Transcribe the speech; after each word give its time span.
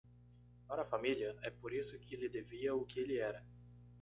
Para 0.67 0.81
a 0.81 0.85
família, 0.93 1.37
é 1.43 1.51
por 1.51 1.71
isso 1.71 1.99
que 1.99 2.15
lhe 2.15 2.27
devia 2.27 2.73
o 2.75 2.83
que 2.83 3.01
ele 3.01 3.19
era. 3.19 3.45